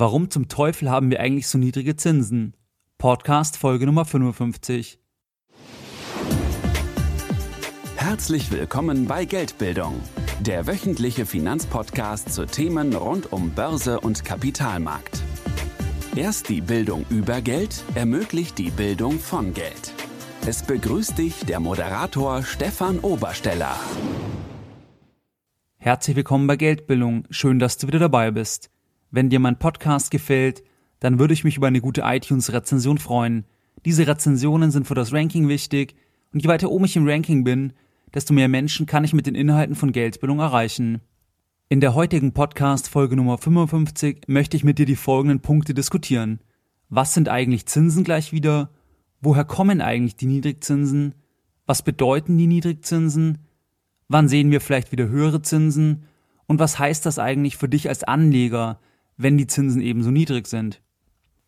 [0.00, 2.54] Warum zum Teufel haben wir eigentlich so niedrige Zinsen?
[2.98, 5.00] Podcast Folge Nummer 55.
[7.96, 10.00] Herzlich willkommen bei Geldbildung,
[10.38, 15.20] der wöchentliche Finanzpodcast zu Themen rund um Börse und Kapitalmarkt.
[16.14, 19.92] Erst die Bildung über Geld ermöglicht die Bildung von Geld.
[20.46, 23.74] Es begrüßt dich der Moderator Stefan Obersteller.
[25.76, 27.24] Herzlich willkommen bei Geldbildung.
[27.30, 28.70] Schön, dass du wieder dabei bist.
[29.10, 30.62] Wenn dir mein Podcast gefällt,
[31.00, 33.44] dann würde ich mich über eine gute iTunes-Rezension freuen.
[33.84, 35.94] Diese Rezensionen sind für das Ranking wichtig
[36.32, 37.72] und je weiter oben ich im Ranking bin,
[38.12, 41.00] desto mehr Menschen kann ich mit den Inhalten von Geldbildung erreichen.
[41.70, 46.40] In der heutigen Podcast-Folge Nummer 55 möchte ich mit dir die folgenden Punkte diskutieren.
[46.90, 48.70] Was sind eigentlich Zinsen gleich wieder?
[49.20, 51.14] Woher kommen eigentlich die Niedrigzinsen?
[51.66, 53.38] Was bedeuten die Niedrigzinsen?
[54.08, 56.04] Wann sehen wir vielleicht wieder höhere Zinsen?
[56.46, 58.80] Und was heißt das eigentlich für dich als Anleger,
[59.18, 60.80] wenn die Zinsen ebenso niedrig sind.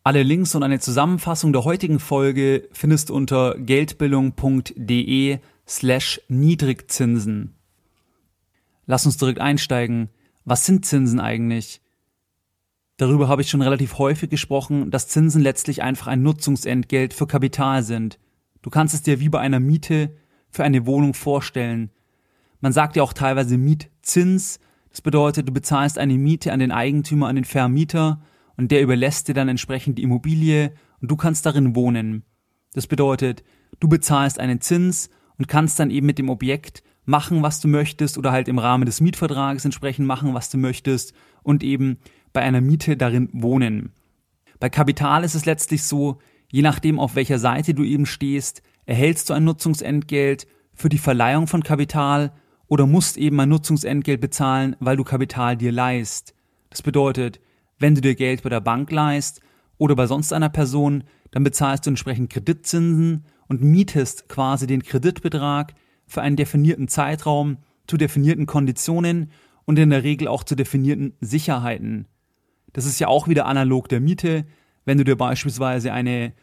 [0.02, 7.54] Alle Links und eine Zusammenfassung der heutigen Folge findest du unter geldbildung.de slash Niedrigzinsen.
[8.87, 10.09] Lass uns direkt einsteigen.
[10.45, 11.80] Was sind Zinsen eigentlich?
[12.96, 17.82] Darüber habe ich schon relativ häufig gesprochen, dass Zinsen letztlich einfach ein Nutzungsentgelt für Kapital
[17.82, 18.18] sind.
[18.62, 20.16] Du kannst es dir wie bei einer Miete
[20.51, 21.90] für eine Wohnung vorstellen.
[22.60, 24.60] Man sagt ja auch teilweise Mietzins,
[24.91, 28.21] das bedeutet, du bezahlst eine Miete an den Eigentümer, an den Vermieter
[28.57, 32.24] und der überlässt dir dann entsprechend die Immobilie und du kannst darin wohnen.
[32.74, 33.43] Das bedeutet,
[33.79, 38.18] du bezahlst einen Zins und kannst dann eben mit dem Objekt machen, was du möchtest
[38.18, 41.99] oder halt im Rahmen des Mietvertrages entsprechend machen, was du möchtest und eben
[42.33, 43.93] bei einer Miete darin wohnen.
[44.59, 46.18] Bei Kapital ist es letztlich so,
[46.51, 51.46] je nachdem auf welcher Seite du eben stehst, erhältst du ein Nutzungsentgelt für die Verleihung
[51.46, 52.33] von Kapital
[52.71, 56.35] oder musst eben ein Nutzungsentgelt bezahlen, weil du Kapital dir leist.
[56.71, 57.40] Das bedeutet,
[57.80, 59.40] wenn du dir Geld bei der Bank leist
[59.77, 65.75] oder bei sonst einer Person, dann bezahlst du entsprechend Kreditzinsen und mietest quasi den Kreditbetrag
[66.06, 67.59] für einen definierten Zeitraum
[67.89, 69.33] zu definierten Konditionen
[69.65, 72.06] und in der Regel auch zu definierten Sicherheiten.
[72.73, 74.47] Das ist ja auch wieder analog der Miete.
[74.84, 76.34] Wenn du dir beispielsweise eine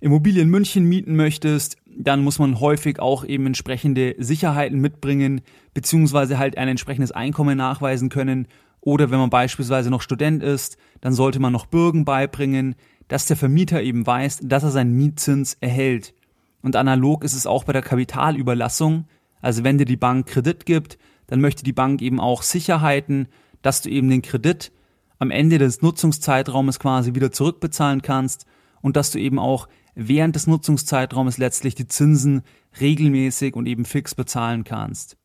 [0.00, 5.40] Immobilie in München mieten möchtest, dann muss man häufig auch eben entsprechende Sicherheiten mitbringen,
[5.74, 8.46] beziehungsweise halt ein entsprechendes Einkommen nachweisen können.
[8.80, 12.76] Oder wenn man beispielsweise noch Student ist, dann sollte man noch Bürgen beibringen,
[13.08, 16.14] dass der Vermieter eben weiß, dass er seinen Mietzins erhält.
[16.62, 19.06] Und analog ist es auch bei der Kapitalüberlassung.
[19.40, 23.28] Also wenn dir die Bank Kredit gibt, dann möchte die Bank eben auch Sicherheiten,
[23.62, 24.72] dass du eben den Kredit
[25.18, 28.46] am Ende des Nutzungszeitraumes quasi wieder zurückbezahlen kannst
[28.80, 32.42] und dass du eben auch während des Nutzungszeitraumes letztlich die Zinsen
[32.80, 35.16] regelmäßig und eben fix bezahlen kannst.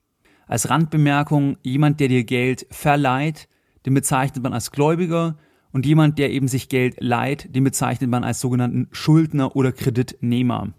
[0.48, 3.48] Als Randbemerkung, jemand, der dir Geld verleiht,
[3.86, 5.38] den bezeichnet man als Gläubiger
[5.72, 10.74] und jemand, der eben sich Geld leiht, den bezeichnet man als sogenannten Schuldner oder Kreditnehmer.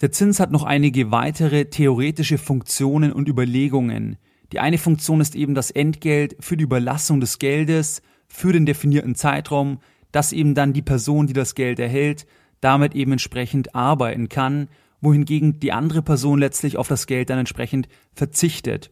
[0.00, 4.16] Der Zins hat noch einige weitere theoretische Funktionen und Überlegungen.
[4.52, 9.14] Die eine Funktion ist eben das Entgelt für die Überlassung des Geldes für den definierten
[9.14, 9.78] Zeitraum,
[10.10, 12.26] dass eben dann die Person, die das Geld erhält,
[12.62, 14.68] damit eben entsprechend arbeiten kann,
[15.02, 18.90] wohingegen die andere Person letztlich auf das Geld dann entsprechend verzichtet.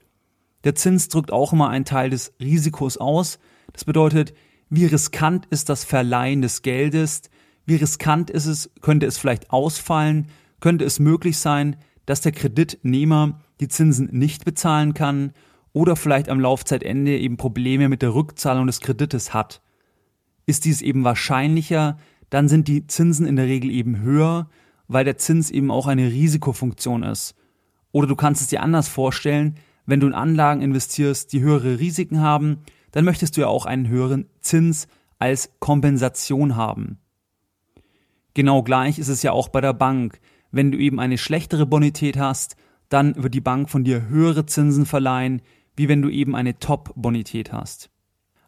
[0.64, 3.38] Der Zins drückt auch immer einen Teil des Risikos aus.
[3.72, 4.34] Das bedeutet,
[4.68, 7.22] wie riskant ist das Verleihen des Geldes?
[7.64, 10.26] Wie riskant ist es, könnte es vielleicht ausfallen?
[10.58, 11.76] Könnte es möglich sein,
[12.06, 15.32] dass der Kreditnehmer die Zinsen nicht bezahlen kann
[15.72, 19.62] oder vielleicht am Laufzeitende eben Probleme mit der Rückzahlung des Kredites hat?
[20.44, 21.98] Ist dies eben wahrscheinlicher,
[22.30, 24.48] dann sind die Zinsen in der Regel eben höher,
[24.88, 27.34] weil der Zins eben auch eine Risikofunktion ist.
[27.92, 32.20] Oder du kannst es dir anders vorstellen, wenn du in Anlagen investierst, die höhere Risiken
[32.20, 32.58] haben,
[32.92, 36.98] dann möchtest du ja auch einen höheren Zins als Kompensation haben.
[38.34, 40.20] Genau gleich ist es ja auch bei der Bank.
[40.52, 42.56] Wenn du eben eine schlechtere Bonität hast,
[42.88, 45.42] dann wird die Bank von dir höhere Zinsen verleihen,
[45.76, 47.90] wie wenn du eben eine Top-Bonität hast.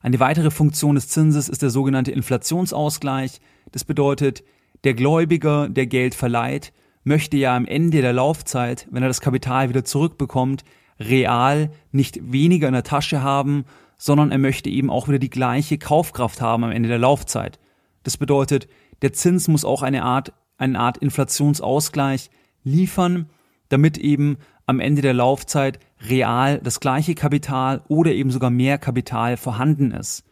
[0.00, 3.40] Eine weitere Funktion des Zinses ist der sogenannte Inflationsausgleich.
[3.72, 4.44] Das bedeutet,
[4.84, 6.72] der Gläubiger, der Geld verleiht,
[7.04, 10.64] möchte ja am Ende der Laufzeit, wenn er das Kapital wieder zurückbekommt,
[11.00, 13.64] real nicht weniger in der Tasche haben,
[13.98, 17.58] sondern er möchte eben auch wieder die gleiche Kaufkraft haben am Ende der Laufzeit.
[18.02, 18.68] Das bedeutet,
[19.00, 22.30] der Zins muss auch eine Art, eine Art Inflationsausgleich
[22.62, 23.30] liefern,
[23.68, 25.78] damit eben am Ende der Laufzeit
[26.08, 30.24] real das gleiche Kapital oder eben sogar mehr Kapital vorhanden ist.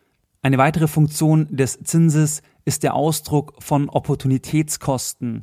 [0.43, 5.43] Eine weitere Funktion des Zinses ist der Ausdruck von Opportunitätskosten.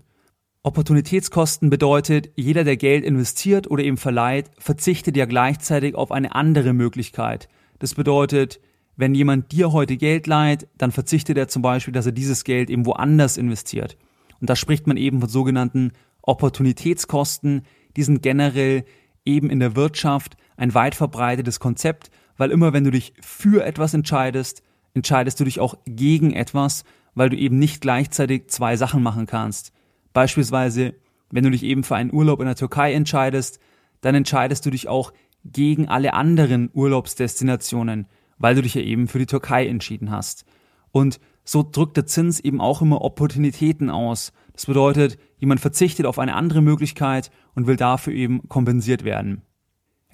[0.63, 6.71] Opportunitätskosten bedeutet, jeder, der Geld investiert oder eben verleiht, verzichtet ja gleichzeitig auf eine andere
[6.71, 7.50] Möglichkeit.
[7.79, 8.62] Das bedeutet,
[8.95, 12.69] wenn jemand dir heute Geld leiht, dann verzichtet er zum Beispiel, dass er dieses Geld
[12.69, 13.97] eben woanders investiert.
[14.39, 15.91] Und da spricht man eben von sogenannten
[16.21, 17.63] Opportunitätskosten.
[17.97, 18.85] Die sind generell
[19.25, 23.94] eben in der Wirtschaft ein weit verbreitetes Konzept, weil immer wenn du dich für etwas
[23.94, 24.63] entscheidest,
[24.94, 26.85] entscheidest du dich auch gegen etwas,
[27.17, 29.73] weil du eben nicht gleichzeitig zwei Sachen machen kannst.
[30.13, 30.93] Beispielsweise,
[31.31, 33.59] wenn du dich eben für einen Urlaub in der Türkei entscheidest,
[34.01, 35.11] dann entscheidest du dich auch
[35.43, 38.05] gegen alle anderen Urlaubsdestinationen,
[38.37, 40.45] weil du dich ja eben für die Türkei entschieden hast.
[40.91, 44.31] Und so drückt der Zins eben auch immer Opportunitäten aus.
[44.53, 49.41] Das bedeutet, jemand verzichtet auf eine andere Möglichkeit und will dafür eben kompensiert werden.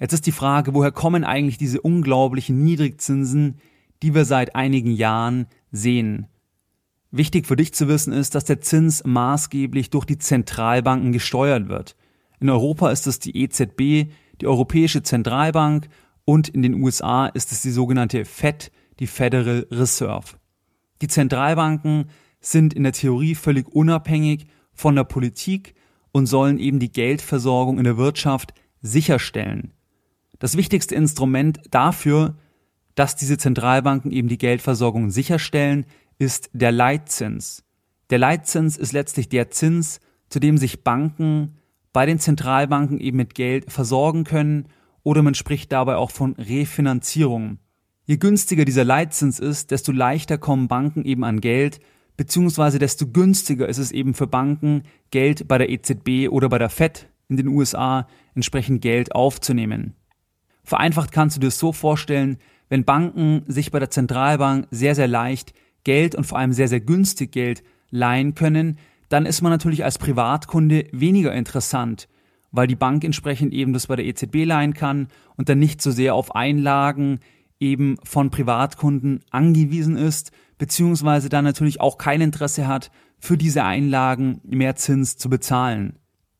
[0.00, 3.58] Jetzt ist die Frage, woher kommen eigentlich diese unglaublichen Niedrigzinsen,
[4.02, 6.28] die wir seit einigen Jahren sehen?
[7.16, 11.94] Wichtig für dich zu wissen ist, dass der Zins maßgeblich durch die Zentralbanken gesteuert wird.
[12.40, 15.86] In Europa ist es die EZB, die Europäische Zentralbank
[16.24, 20.38] und in den USA ist es die sogenannte Fed, die Federal Reserve.
[21.02, 22.06] Die Zentralbanken
[22.40, 25.76] sind in der Theorie völlig unabhängig von der Politik
[26.10, 29.70] und sollen eben die Geldversorgung in der Wirtschaft sicherstellen.
[30.40, 32.34] Das wichtigste Instrument dafür,
[32.96, 35.86] dass diese Zentralbanken eben die Geldversorgung sicherstellen,
[36.18, 37.64] ist der Leitzins.
[38.10, 41.56] Der Leitzins ist letztlich der Zins, zu dem sich Banken
[41.92, 44.68] bei den Zentralbanken eben mit Geld versorgen können
[45.02, 47.58] oder man spricht dabei auch von Refinanzierung.
[48.04, 51.80] Je günstiger dieser Leitzins ist, desto leichter kommen Banken eben an Geld,
[52.16, 56.68] beziehungsweise desto günstiger ist es eben für Banken, Geld bei der EZB oder bei der
[56.68, 59.94] Fed in den USA entsprechend Geld aufzunehmen.
[60.64, 62.38] Vereinfacht kannst du dir das so vorstellen,
[62.68, 66.80] wenn Banken sich bei der Zentralbank sehr, sehr leicht Geld und vor allem sehr, sehr
[66.80, 68.78] günstig Geld leihen können,
[69.08, 72.08] dann ist man natürlich als Privatkunde weniger interessant,
[72.50, 75.90] weil die Bank entsprechend eben das bei der EZB leihen kann und dann nicht so
[75.90, 77.20] sehr auf Einlagen
[77.60, 84.40] eben von Privatkunden angewiesen ist, beziehungsweise dann natürlich auch kein Interesse hat, für diese Einlagen
[84.44, 85.98] mehr Zins zu bezahlen.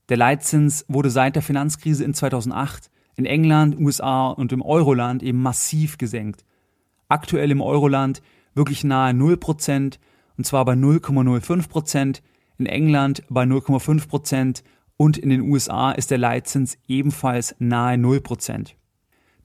[0.09, 5.41] Der Leitzins wurde seit der Finanzkrise in 2008 in England, USA und im Euroland eben
[5.41, 6.45] massiv gesenkt.
[7.09, 8.21] Aktuell im Euroland
[8.55, 9.99] wirklich nahe 0%,
[10.37, 12.21] und zwar bei 0,05%,
[12.59, 14.63] in England bei 0,5%
[14.97, 18.75] und in den USA ist der Leitzins ebenfalls nahe 0%.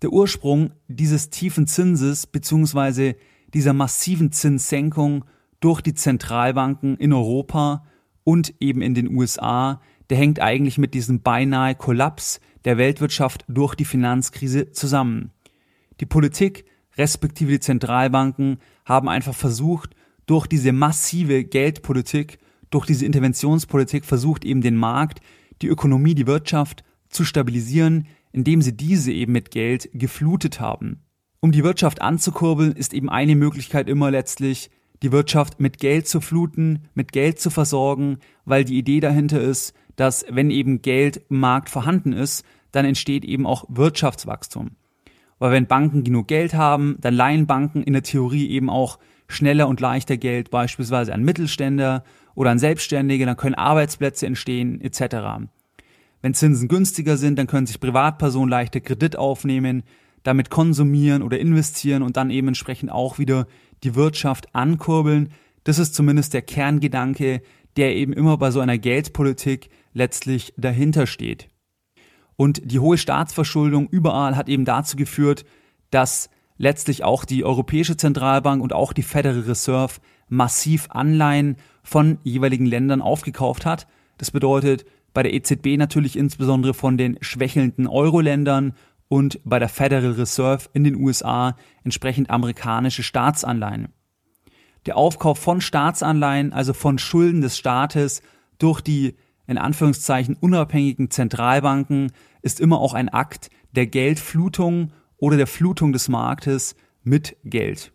[0.02, 3.16] Der Ursprung dieses tiefen Zinses bzw.
[3.54, 5.26] dieser massiven Zinssenkung
[5.60, 7.84] durch die Zentralbanken in Europa
[8.24, 13.76] und eben in den USA, der hängt eigentlich mit diesem beinahe Kollaps der Weltwirtschaft durch
[13.76, 15.32] die Finanzkrise zusammen.
[16.00, 16.66] Die Politik
[16.98, 18.60] respektive die Zentralbanken
[18.90, 19.96] haben einfach versucht,
[20.26, 22.40] durch diese massive Geldpolitik,
[22.70, 25.22] durch diese Interventionspolitik versucht eben den Markt
[25.62, 31.04] die Ökonomie, die Wirtschaft zu stabilisieren, indem sie diese eben mit Geld geflutet haben.
[31.40, 34.70] Um die Wirtschaft anzukurbeln, ist eben eine Möglichkeit immer letztlich,
[35.02, 39.74] die Wirtschaft mit Geld zu fluten, mit Geld zu versorgen, weil die Idee dahinter ist,
[39.96, 44.72] dass wenn eben Geld im Markt vorhanden ist, dann entsteht eben auch Wirtschaftswachstum.
[45.40, 49.68] Weil wenn Banken genug Geld haben, dann leihen Banken in der Theorie eben auch schneller
[49.68, 52.04] und leichter Geld beispielsweise an Mittelständler
[52.36, 55.48] oder an Selbstständige, dann können Arbeitsplätze entstehen etc.
[56.22, 59.84] Wenn Zinsen günstiger sind, dann können sich Privatpersonen leichter Kredit aufnehmen,
[60.24, 63.48] damit konsumieren oder investieren und dann eben entsprechend auch wieder
[63.84, 65.30] die Wirtschaft ankurbeln.
[65.64, 67.42] Das ist zumindest der Kerngedanke,
[67.78, 71.48] der eben immer bei so einer Geldpolitik letztlich dahinter steht.
[72.40, 75.44] Und die hohe Staatsverschuldung überall hat eben dazu geführt,
[75.92, 79.96] dass letztlich auch die Europäische Zentralbank und auch die Federal Reserve
[80.30, 83.88] massiv Anleihen von jeweiligen Ländern aufgekauft hat.
[84.18, 88.74] Das bedeutet bei der EZB natürlich insbesondere von den schwächelnden Euro-Ländern
[89.10, 93.90] und bei der Federal Reserve in den USA entsprechend amerikanische Staatsanleihen.
[94.86, 98.22] Der Aufkauf von Staatsanleihen, also von Schulden des Staates
[98.60, 105.48] durch die in Anführungszeichen unabhängigen Zentralbanken, ist immer auch ein Akt der Geldflutung oder der
[105.48, 107.92] Flutung des Marktes mit Geld.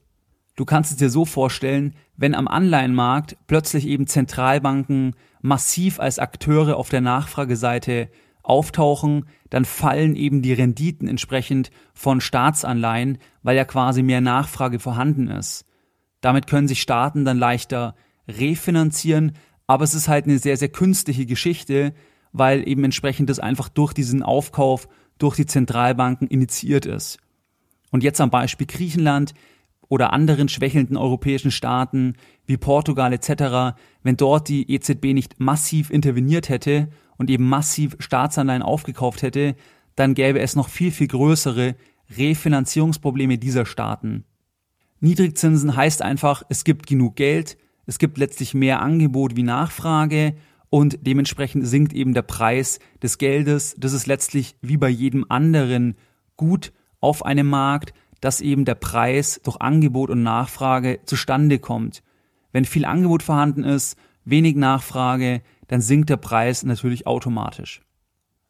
[0.57, 6.77] Du kannst es dir so vorstellen, wenn am Anleihenmarkt plötzlich eben Zentralbanken massiv als Akteure
[6.77, 8.09] auf der Nachfrageseite
[8.43, 15.29] auftauchen, dann fallen eben die Renditen entsprechend von Staatsanleihen, weil ja quasi mehr Nachfrage vorhanden
[15.29, 15.65] ist.
[16.21, 17.97] Damit können sich Staaten dann leichter
[18.29, 19.33] refinanzieren,
[19.67, 21.95] aber es ist halt eine sehr, sehr künstliche Geschichte,
[22.35, 24.89] weil eben entsprechend das einfach durch diesen Aufkauf
[25.19, 27.19] durch die Zentralbanken initiiert ist.
[27.93, 29.33] Und jetzt am Beispiel Griechenland
[29.89, 36.49] oder anderen schwächelnden europäischen Staaten wie Portugal etc., wenn dort die EZB nicht massiv interveniert
[36.49, 39.55] hätte und eben massiv Staatsanleihen aufgekauft hätte,
[39.95, 41.77] dann gäbe es noch viel, viel größere
[42.17, 44.25] Refinanzierungsprobleme dieser Staaten.
[44.99, 50.35] Niedrigzinsen heißt einfach, es gibt genug Geld, es gibt letztlich mehr Angebot wie Nachfrage
[50.75, 53.77] und dementsprechend sinkt eben der Preis des Geldes.
[53.79, 55.95] Das ist letztlich wie bei jedem anderen
[56.37, 62.03] Gut auf einem Markt, dass eben der Preis durch Angebot und Nachfrage zustande kommt.
[62.51, 67.83] Wenn viel Angebot vorhanden ist, wenig Nachfrage, dann sinkt der Preis natürlich automatisch.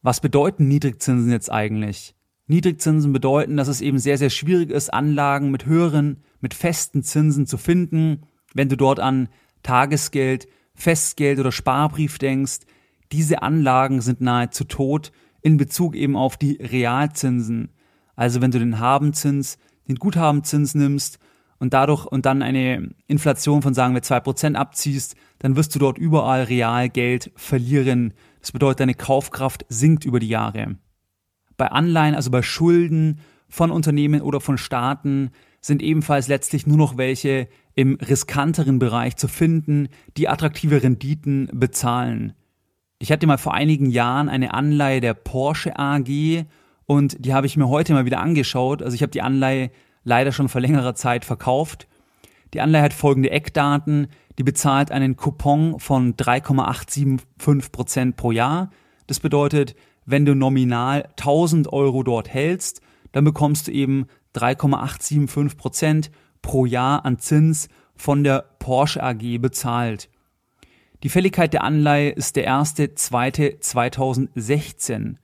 [0.00, 2.14] Was bedeuten Niedrigzinsen jetzt eigentlich?
[2.46, 7.46] Niedrigzinsen bedeuten, dass es eben sehr, sehr schwierig ist, Anlagen mit höheren, mit festen Zinsen
[7.46, 8.22] zu finden.
[8.54, 9.28] Wenn du dort an
[9.62, 12.60] Tagesgeld, Festgeld oder Sparbrief denkst,
[13.12, 17.70] diese Anlagen sind nahezu tot in Bezug eben auf die Realzinsen.
[18.16, 21.18] Also wenn du den Habenzins, den Guthabenzins nimmst
[21.58, 25.78] und dadurch und dann eine Inflation von sagen wir zwei Prozent abziehst, dann wirst du
[25.78, 28.14] dort überall real Geld verlieren.
[28.40, 30.76] Das bedeutet, deine Kaufkraft sinkt über die Jahre.
[31.56, 36.96] Bei Anleihen, also bei Schulden von Unternehmen oder von Staaten, sind ebenfalls letztlich nur noch
[36.96, 42.34] welche im riskanteren Bereich zu finden, die attraktive Renditen bezahlen.
[42.98, 46.46] Ich hatte mal vor einigen Jahren eine Anleihe der Porsche AG
[46.86, 48.82] und die habe ich mir heute mal wieder angeschaut.
[48.82, 49.70] Also ich habe die Anleihe
[50.04, 51.88] leider schon vor längerer Zeit verkauft.
[52.52, 54.08] Die Anleihe hat folgende Eckdaten.
[54.38, 58.70] Die bezahlt einen Coupon von 3,875 Prozent pro Jahr.
[59.06, 59.74] Das bedeutet,
[60.06, 62.80] wenn du nominal 1000 Euro dort hältst,
[63.12, 66.10] dann bekommst du eben 3,875 Prozent
[66.44, 70.10] pro Jahr an Zins von der Porsche AG bezahlt.
[71.02, 75.14] Die Fälligkeit der Anleihe ist der 1.2.2016.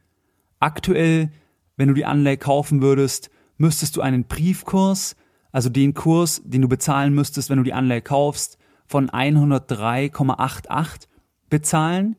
[0.61, 1.31] Aktuell,
[1.77, 5.15] wenn du die Anleihe kaufen würdest, müsstest du einen Briefkurs,
[5.53, 11.07] also den Kurs, den du bezahlen müsstest, wenn du die Anleihe kaufst, von 103,88
[11.51, 12.17] bezahlen.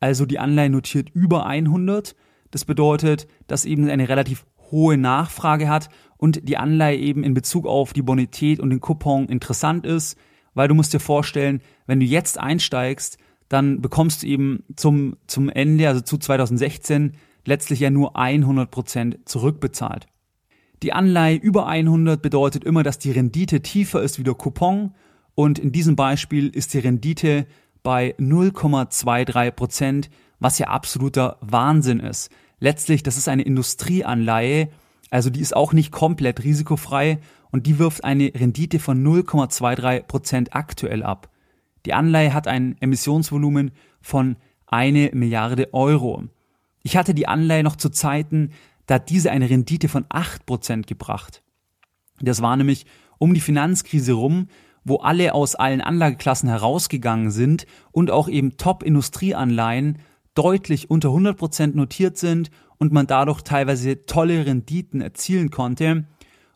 [0.00, 2.16] Also die Anleihe notiert über 100.
[2.50, 7.66] Das bedeutet, dass eben eine relativ hohe Nachfrage hat und die Anleihe eben in Bezug
[7.66, 10.18] auf die Bonität und den Coupon interessant ist,
[10.54, 15.48] weil du musst dir vorstellen, wenn du jetzt einsteigst, dann bekommst du eben zum, zum
[15.48, 17.12] Ende, also zu 2016,
[17.44, 20.06] letztlich ja nur 100 Prozent zurückbezahlt.
[20.82, 24.94] Die Anleihe über 100 bedeutet immer, dass die Rendite tiefer ist wie der Coupon
[25.34, 27.46] und in diesem Beispiel ist die Rendite
[27.82, 30.10] bei 0,23 Prozent,
[30.40, 32.30] was ja absoluter Wahnsinn ist.
[32.60, 34.68] Letztlich, das ist eine Industrieanleihe,
[35.10, 37.18] also die ist auch nicht komplett risikofrei
[37.50, 41.30] und die wirft eine Rendite von 0,23 Prozent aktuell ab.
[41.86, 44.36] Die Anleihe hat ein Emissionsvolumen von
[44.66, 46.24] eine Milliarde Euro.
[46.82, 48.50] Ich hatte die Anleihe noch zu Zeiten,
[48.86, 51.42] da hat diese eine Rendite von 8% gebracht.
[52.20, 52.86] Das war nämlich
[53.18, 54.48] um die Finanzkrise rum,
[54.84, 59.98] wo alle aus allen Anlageklassen herausgegangen sind und auch eben Top-Industrieanleihen
[60.38, 66.04] deutlich unter 100% notiert sind und man dadurch teilweise tolle Renditen erzielen konnte.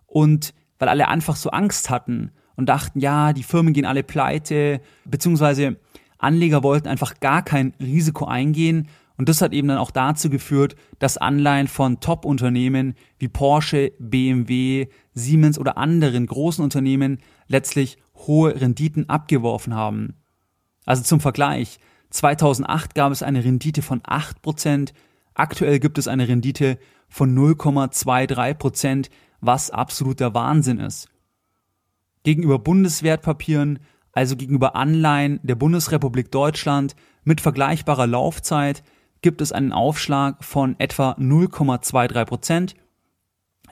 [0.07, 4.81] Und weil alle einfach so Angst hatten und dachten, ja, die Firmen gehen alle pleite,
[5.05, 5.77] beziehungsweise
[6.19, 8.89] Anleger wollten einfach gar kein Risiko eingehen,
[9.23, 14.89] und das hat eben dann auch dazu geführt, dass Anleihen von Top-Unternehmen wie Porsche, BMW,
[15.15, 20.15] Siemens oder anderen großen Unternehmen letztlich hohe Renditen abgeworfen haben.
[20.87, 21.79] Also zum Vergleich,
[22.13, 24.93] 2008 gab es eine Rendite von 8%,
[25.35, 26.79] aktuell gibt es eine Rendite
[27.09, 29.09] von 0,23%,
[29.41, 31.09] was absoluter Wahnsinn ist.
[32.23, 33.81] Gegenüber Bundeswertpapieren,
[34.13, 38.85] also gegenüber Anleihen der Bundesrepublik Deutschland mit vergleichbarer Laufzeit,
[39.23, 42.75] gibt es einen Aufschlag von etwa 0,23 Prozent.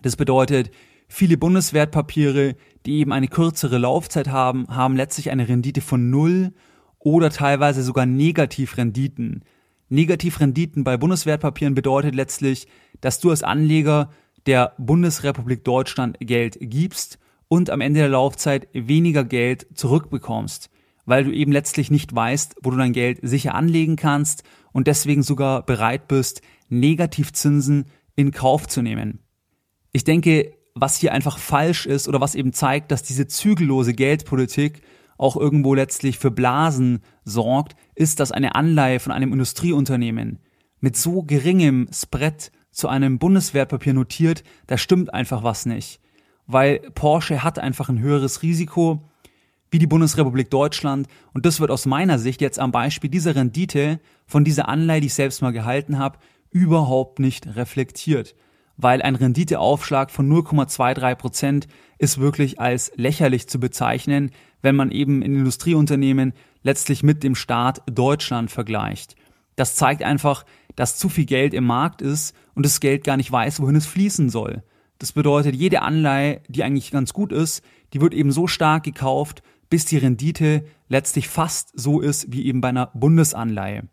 [0.03, 0.71] Das bedeutet,
[1.09, 2.57] viele Bundeswertpapiere,
[2.87, 6.55] die eben eine kürzere Laufzeit haben, haben letztlich eine Rendite von null
[7.01, 9.45] oder teilweise sogar Negativrenditen.
[9.89, 12.69] Negativrenditen bei Bundeswertpapieren bedeutet letztlich,
[13.01, 14.11] dass du als Anleger
[14.47, 20.71] der Bundesrepublik Deutschland Geld gibst und am Ende der Laufzeit weniger Geld zurückbekommst,
[21.05, 25.23] weil du eben letztlich nicht weißt, wo du dein Geld sicher anlegen kannst und deswegen
[25.23, 29.19] sogar bereit bist, Negativzinsen in Kauf zu nehmen.
[29.93, 34.83] Ich denke, was hier einfach falsch ist oder was eben zeigt, dass diese zügellose Geldpolitik
[35.21, 40.39] auch irgendwo letztlich für Blasen sorgt, ist, dass eine Anleihe von einem Industrieunternehmen
[40.81, 46.01] mit so geringem Spread zu einem Bundeswertpapier notiert, da stimmt einfach was nicht.
[46.47, 49.11] Weil Porsche hat einfach ein höheres Risiko
[49.71, 51.07] wie die Bundesrepublik Deutschland.
[51.35, 55.09] Und das wird aus meiner Sicht jetzt am Beispiel dieser Rendite von dieser Anleihe, die
[55.09, 56.19] ich selbst mal gehalten habe,
[56.51, 58.35] überhaupt nicht reflektiert.
[58.79, 64.31] Weil ein Renditeaufschlag von 0,23 Prozent ist wirklich als lächerlich zu bezeichnen,
[64.63, 69.17] wenn man eben in Industrieunternehmen letztlich mit dem Staat Deutschland vergleicht.
[69.57, 70.45] Das zeigt einfach,
[70.77, 73.87] dass zu viel Geld im Markt ist und das Geld gar nicht weiß, wohin es
[73.87, 74.63] fließen soll.
[74.99, 77.63] Das bedeutet, jede Anleihe, die eigentlich ganz gut ist,
[77.93, 82.61] die wird eben so stark gekauft, bis die Rendite letztlich fast so ist wie eben
[82.61, 83.89] bei einer Bundesanleihe.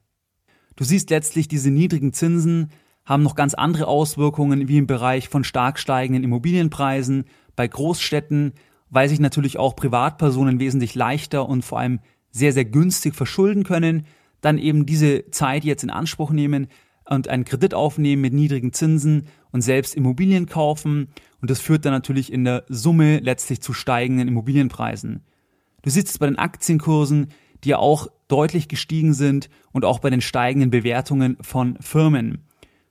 [0.75, 2.71] Du siehst letztlich, diese niedrigen Zinsen
[3.05, 8.53] haben noch ganz andere Auswirkungen wie im Bereich von stark steigenden Immobilienpreisen, bei Großstädten,
[8.89, 12.00] weil sich natürlich auch Privatpersonen wesentlich leichter und vor allem
[12.32, 14.06] sehr, sehr günstig verschulden können,
[14.41, 16.67] dann eben diese Zeit jetzt in Anspruch nehmen
[17.10, 21.08] und einen Kredit aufnehmen mit niedrigen Zinsen und selbst Immobilien kaufen.
[21.41, 25.22] Und das führt dann natürlich in der Summe letztlich zu steigenden Immobilienpreisen.
[25.84, 27.29] Du siehst es bei den Aktienkursen,
[27.63, 32.44] die ja auch deutlich gestiegen sind und auch bei den steigenden Bewertungen von Firmen.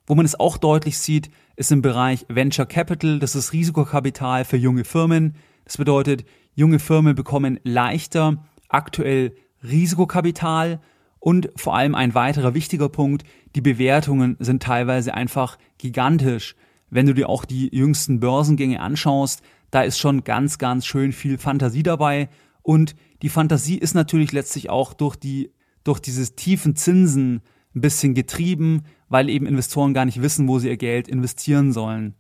[0.07, 4.57] Wo man es auch deutlich sieht, ist im Bereich Venture Capital, das ist Risikokapital für
[4.57, 5.35] junge Firmen.
[5.67, 10.81] Das bedeutet, junge Firmen bekommen leichter aktuell Risikokapital
[11.19, 13.25] und vor allem ein weiterer wichtiger Punkt,
[13.57, 16.55] die Bewertungen sind teilweise einfach gigantisch.
[16.89, 19.43] Wenn du dir auch die jüngsten Börsengänge anschaust,
[19.73, 22.29] da ist schon ganz, ganz schön viel Fantasie dabei
[22.63, 25.51] und die Fantasie ist natürlich letztlich auch durch die,
[25.83, 27.43] durch dieses tiefen Zinsen
[27.75, 32.15] ein bisschen getrieben, weil eben Investoren gar nicht wissen, wo sie ihr Geld investieren sollen.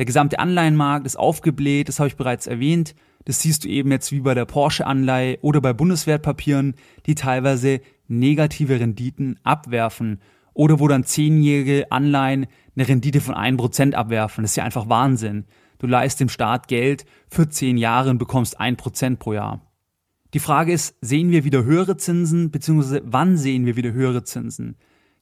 [0.00, 2.94] Der gesamte Anleihenmarkt ist aufgebläht, das habe ich bereits erwähnt.
[3.26, 8.80] Das siehst du eben jetzt wie bei der Porsche-Anleihe oder bei Bundeswertpapieren, die teilweise negative
[8.80, 10.22] Renditen abwerfen.
[10.54, 14.40] Oder wo dann zehnjährige Anleihen eine Rendite von 1% abwerfen.
[14.40, 15.44] Das ist ja einfach Wahnsinn.
[15.76, 19.60] Du leist dem Staat Geld für zehn Jahre und bekommst 1% pro Jahr.
[20.32, 24.76] Die Frage ist, sehen wir wieder höhere Zinsen, beziehungsweise wann sehen wir wieder höhere Zinsen?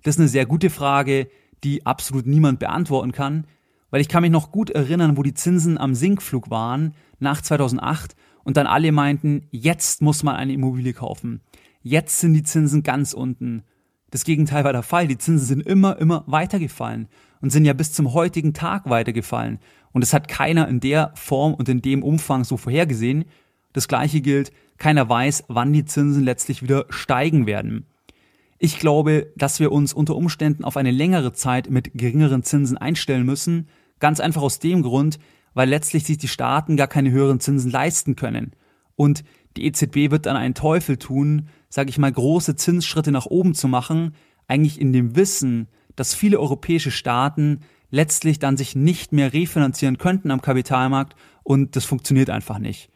[0.04, 1.26] Das ist eine sehr gute Frage,
[1.64, 3.44] die absolut niemand beantworten kann,
[3.90, 8.14] weil ich kann mich noch gut erinnern, wo die Zinsen am Sinkflug waren nach 2008
[8.44, 11.40] und dann alle meinten, jetzt muss man eine Immobilie kaufen.
[11.82, 13.62] Jetzt sind die Zinsen ganz unten.
[14.10, 15.06] Das Gegenteil war der Fall.
[15.06, 17.08] Die Zinsen sind immer, immer weitergefallen
[17.40, 19.58] und sind ja bis zum heutigen Tag weitergefallen.
[19.92, 23.24] Und es hat keiner in der Form und in dem Umfang so vorhergesehen.
[23.72, 27.86] Das gleiche gilt, keiner weiß, wann die Zinsen letztlich wieder steigen werden.
[28.58, 33.24] Ich glaube, dass wir uns unter Umständen auf eine längere Zeit mit geringeren Zinsen einstellen
[33.24, 33.68] müssen,
[34.00, 35.18] ganz einfach aus dem Grund,
[35.54, 38.52] weil letztlich sich die Staaten gar keine höheren Zinsen leisten können.
[38.96, 39.22] Und
[39.56, 43.68] die EZB wird dann einen Teufel tun, sage ich mal, große Zinsschritte nach oben zu
[43.68, 44.14] machen,
[44.48, 50.30] eigentlich in dem Wissen, dass viele europäische Staaten letztlich dann sich nicht mehr refinanzieren könnten
[50.30, 52.90] am Kapitalmarkt und das funktioniert einfach nicht.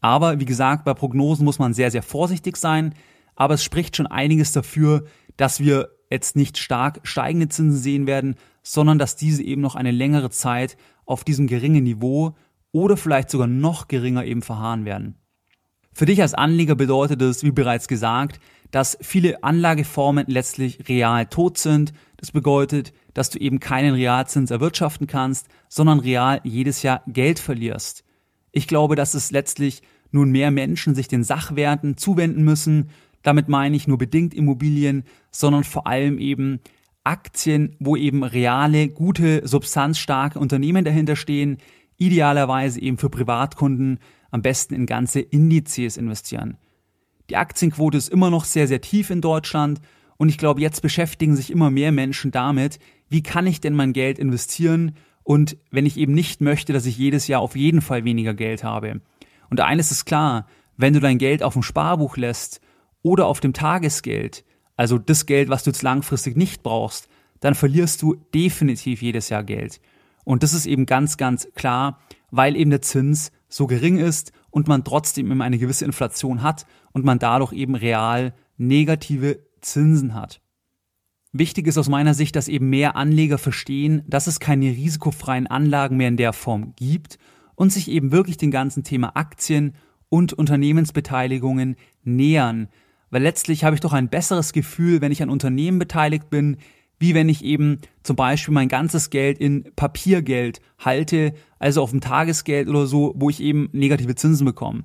[0.00, 2.94] Aber wie gesagt, bei Prognosen muss man sehr, sehr vorsichtig sein,
[3.34, 5.04] aber es spricht schon einiges dafür,
[5.36, 9.90] dass wir jetzt nicht stark steigende Zinsen sehen werden, sondern dass diese eben noch eine
[9.90, 12.34] längere Zeit auf diesem geringen Niveau
[12.70, 15.16] oder vielleicht sogar noch geringer eben verharren werden.
[15.92, 18.40] Für dich als Anleger bedeutet es, wie bereits gesagt,
[18.70, 21.92] dass viele Anlageformen letztlich real tot sind.
[22.16, 28.04] Das bedeutet, dass du eben keinen Realzins erwirtschaften kannst, sondern real jedes Jahr Geld verlierst.
[28.50, 32.90] Ich glaube, dass es letztlich nun mehr Menschen sich den Sachwerten zuwenden müssen
[33.22, 36.60] damit meine ich nur bedingt Immobilien, sondern vor allem eben
[37.04, 41.58] Aktien, wo eben reale, gute, substanzstarke Unternehmen dahinter stehen,
[41.96, 43.98] idealerweise eben für Privatkunden
[44.30, 46.56] am besten in ganze Indizes investieren.
[47.30, 49.80] Die Aktienquote ist immer noch sehr, sehr tief in Deutschland
[50.16, 53.92] und ich glaube, jetzt beschäftigen sich immer mehr Menschen damit, wie kann ich denn mein
[53.92, 58.04] Geld investieren und wenn ich eben nicht möchte, dass ich jedes Jahr auf jeden Fall
[58.04, 59.00] weniger Geld habe.
[59.50, 62.60] Und eines ist klar, wenn du dein Geld auf dem Sparbuch lässt
[63.02, 64.44] oder auf dem Tagesgeld,
[64.76, 67.08] also das Geld, was du jetzt langfristig nicht brauchst,
[67.40, 69.80] dann verlierst du definitiv jedes Jahr Geld.
[70.24, 71.98] Und das ist eben ganz, ganz klar,
[72.30, 76.66] weil eben der Zins so gering ist und man trotzdem immer eine gewisse Inflation hat
[76.92, 80.40] und man dadurch eben real negative Zinsen hat.
[81.32, 85.96] Wichtig ist aus meiner Sicht, dass eben mehr Anleger verstehen, dass es keine risikofreien Anlagen
[85.96, 87.18] mehr in der Form gibt
[87.54, 89.74] und sich eben wirklich dem ganzen Thema Aktien
[90.08, 92.68] und Unternehmensbeteiligungen nähern,
[93.12, 96.56] weil letztlich habe ich doch ein besseres Gefühl, wenn ich an Unternehmen beteiligt bin,
[96.98, 102.00] wie wenn ich eben zum Beispiel mein ganzes Geld in Papiergeld halte, also auf dem
[102.00, 104.84] Tagesgeld oder so, wo ich eben negative Zinsen bekomme.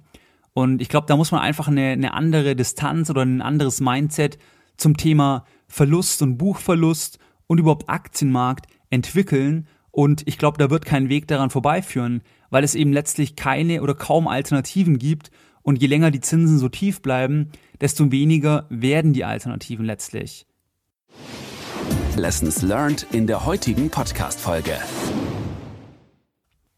[0.53, 4.37] Und ich glaube, da muss man einfach eine, eine andere Distanz oder ein anderes Mindset
[4.75, 9.67] zum Thema Verlust und Buchverlust und überhaupt Aktienmarkt entwickeln.
[9.91, 13.93] Und ich glaube, da wird kein Weg daran vorbeiführen, weil es eben letztlich keine oder
[13.93, 15.31] kaum Alternativen gibt
[15.67, 17.51] und je länger die Zinsen so tief bleiben,
[17.81, 20.47] desto weniger werden die Alternativen letztlich.
[22.15, 24.77] Lessons learned in der heutigen Podcast-Folge.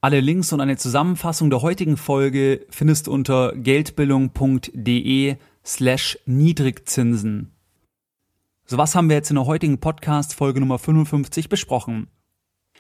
[0.02, 7.52] Alle Links und eine Zusammenfassung der heutigen Folge findest du unter geldbildung.de slash Niedrigzinsen.
[8.66, 12.08] So was haben wir jetzt in der heutigen Podcast-Folge Nummer 55 besprochen?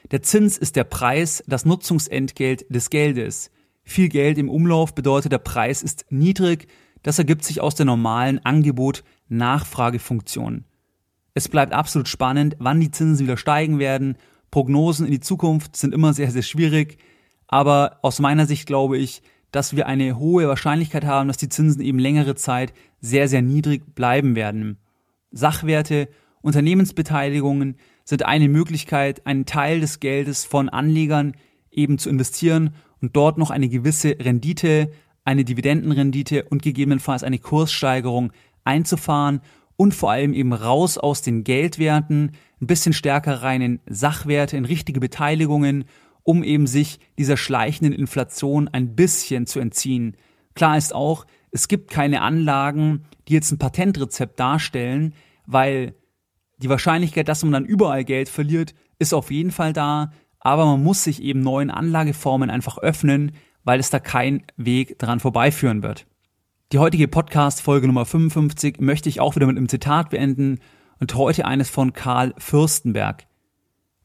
[0.10, 3.52] Der Zins ist der Preis, das Nutzungsentgelt des Geldes.
[3.90, 6.68] Viel Geld im Umlauf bedeutet, der Preis ist niedrig.
[7.02, 10.66] Das ergibt sich aus der normalen Angebot-Nachfragefunktion.
[11.34, 14.16] Es bleibt absolut spannend, wann die Zinsen wieder steigen werden.
[14.52, 17.00] Prognosen in die Zukunft sind immer sehr, sehr schwierig.
[17.48, 21.82] Aber aus meiner Sicht glaube ich, dass wir eine hohe Wahrscheinlichkeit haben, dass die Zinsen
[21.82, 24.78] eben längere Zeit sehr, sehr niedrig bleiben werden.
[25.32, 26.10] Sachwerte,
[26.44, 31.34] Unternehmensbeteiligungen sind eine Möglichkeit, einen Teil des Geldes von Anlegern
[31.72, 34.92] eben zu investieren und dort noch eine gewisse Rendite,
[35.24, 38.32] eine Dividendenrendite und gegebenenfalls eine Kurssteigerung
[38.64, 39.42] einzufahren
[39.76, 42.32] und vor allem eben raus aus den Geldwerten,
[42.62, 45.86] ein bisschen stärker rein in Sachwerte, in richtige Beteiligungen
[46.30, 50.16] um eben sich dieser schleichenden Inflation ein bisschen zu entziehen.
[50.54, 55.16] Klar ist auch, es gibt keine Anlagen, die jetzt ein Patentrezept darstellen,
[55.48, 55.96] weil
[56.58, 60.84] die Wahrscheinlichkeit, dass man dann überall Geld verliert, ist auf jeden Fall da, aber man
[60.84, 66.06] muss sich eben neuen Anlageformen einfach öffnen, weil es da kein Weg dran vorbeiführen wird.
[66.72, 70.60] Die heutige Podcast-Folge Nummer 55 möchte ich auch wieder mit einem Zitat beenden
[71.00, 73.26] und heute eines von Karl Fürstenberg.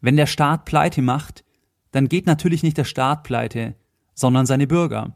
[0.01, 1.45] Wenn der Staat pleite macht,
[1.93, 3.75] dann geht natürlich nicht der Staat pleite,
[4.15, 5.15] sondern seine Bürger.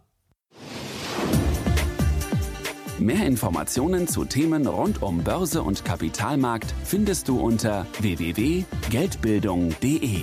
[2.98, 10.22] Mehr Informationen zu Themen rund um Börse und Kapitalmarkt findest du unter www.geldbildung.de.